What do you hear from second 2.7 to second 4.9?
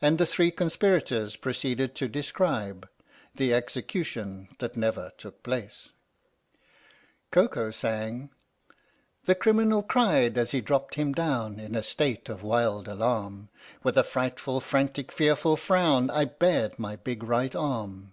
THE STORY OF THE MIKADO THE EXECUTION THAT